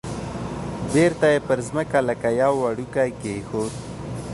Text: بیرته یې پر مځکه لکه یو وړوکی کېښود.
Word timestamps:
بیرته 0.93 1.27
یې 1.33 1.39
پر 1.47 1.59
مځکه 1.75 1.99
لکه 2.07 2.29
یو 2.41 2.53
وړوکی 2.61 3.09
کېښود. 3.21 3.73